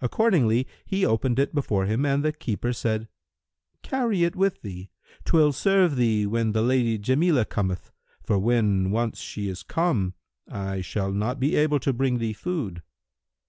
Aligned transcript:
Accordingly 0.00 0.68
he 0.84 1.04
opened 1.04 1.40
it 1.40 1.52
before 1.52 1.86
him 1.86 2.06
and 2.06 2.24
the 2.24 2.30
keeper 2.32 2.72
said, 2.72 3.08
"Carry 3.82 4.22
it 4.22 4.36
with 4.36 4.62
thee; 4.62 4.88
'twill 5.24 5.52
serve 5.52 5.96
thee 5.96 6.26
when 6.28 6.52
the 6.52 6.62
Lady 6.62 6.96
Jamilah 6.96 7.46
cometh; 7.48 7.90
for 8.22 8.38
when 8.38 8.92
once 8.92 9.18
she 9.18 9.48
is 9.48 9.64
come, 9.64 10.14
I 10.48 10.80
shall 10.80 11.10
not 11.10 11.40
be 11.40 11.56
able 11.56 11.80
to 11.80 11.92
bring 11.92 12.18
thee 12.18 12.32
food." 12.34 12.84